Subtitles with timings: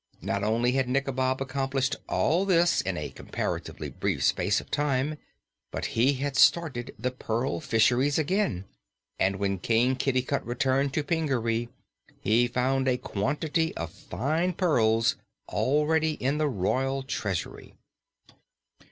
[0.23, 5.15] Not only had Nikobob accomplished all this in a comparatively brief space of time,
[5.69, 8.65] but he had started the pearl fisheries again
[9.19, 11.69] and when King Kitticut returned to Pingaree
[12.19, 15.17] he found a quantity of fine pearls
[15.47, 17.75] already in the royal treasury.